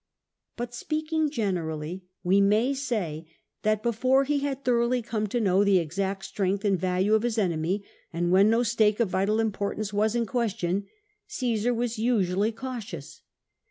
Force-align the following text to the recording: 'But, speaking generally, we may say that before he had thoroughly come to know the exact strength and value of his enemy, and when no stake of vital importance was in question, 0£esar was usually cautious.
'But, 0.57 0.73
speaking 0.73 1.29
generally, 1.29 2.05
we 2.23 2.41
may 2.41 2.73
say 2.73 3.27
that 3.61 3.83
before 3.83 4.23
he 4.23 4.39
had 4.39 4.65
thoroughly 4.65 5.03
come 5.03 5.27
to 5.27 5.39
know 5.39 5.63
the 5.63 5.77
exact 5.77 6.25
strength 6.25 6.65
and 6.65 6.79
value 6.79 7.13
of 7.13 7.21
his 7.21 7.37
enemy, 7.37 7.83
and 8.11 8.31
when 8.31 8.49
no 8.49 8.63
stake 8.63 8.99
of 8.99 9.09
vital 9.09 9.39
importance 9.39 9.93
was 9.93 10.15
in 10.15 10.25
question, 10.25 10.87
0£esar 11.29 11.75
was 11.75 11.99
usually 11.99 12.51
cautious. 12.51 13.21